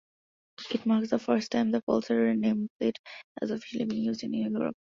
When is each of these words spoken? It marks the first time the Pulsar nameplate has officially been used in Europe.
It 0.71 0.87
marks 0.87 1.11
the 1.11 1.19
first 1.19 1.51
time 1.51 1.69
the 1.69 1.83
Pulsar 1.83 2.33
nameplate 2.35 2.95
has 3.39 3.51
officially 3.51 3.85
been 3.85 4.01
used 4.03 4.23
in 4.23 4.33
Europe. 4.33 4.75